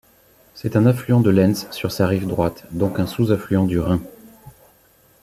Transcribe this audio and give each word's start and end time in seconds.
C'est 0.55 0.75
un 0.75 0.87
affluent 0.87 1.19
de 1.19 1.29
l'Enz 1.29 1.67
sur 1.69 1.91
sa 1.91 2.07
rive 2.07 2.25
droite, 2.25 2.65
donc 2.71 2.99
un 2.99 3.05
sous-affluent 3.05 3.65
du 3.67 3.79
Rhin. 3.79 4.01